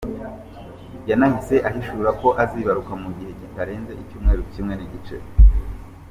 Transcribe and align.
Yanahise 1.09 1.55
ahishura 1.69 2.09
ko 2.21 2.27
azibaruka 2.43 2.93
mu 3.03 3.09
gihe 3.17 3.31
kitarenze 3.39 3.91
icyumweru 4.01 4.41
kimwe 4.51 4.73
n’igice. 4.75 5.15